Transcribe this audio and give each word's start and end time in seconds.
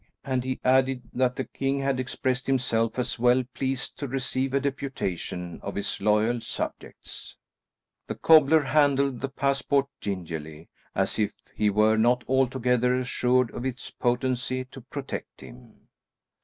And 0.23 0.43
he 0.43 0.59
added 0.63 1.03
that 1.13 1.35
the 1.35 1.43
king 1.43 1.77
had 1.81 1.99
expressed 1.99 2.47
himself 2.47 2.97
as 2.97 3.19
well 3.19 3.43
pleased 3.53 3.99
to 3.99 4.07
receive 4.07 4.51
a 4.51 4.59
deputation 4.59 5.59
of 5.61 5.75
his 5.75 6.01
loyal 6.01 6.41
subjects. 6.41 7.37
The 8.07 8.15
cobbler 8.15 8.63
handled 8.63 9.19
the 9.21 9.29
passport 9.29 9.85
gingerly, 9.99 10.69
as 10.95 11.19
if 11.19 11.33
he 11.53 11.69
were 11.69 11.97
not 11.97 12.23
altogether 12.27 12.95
assured 12.95 13.51
of 13.51 13.63
its 13.63 13.91
potency 13.91 14.65
to 14.71 14.81
protect 14.81 15.41
him. 15.41 15.81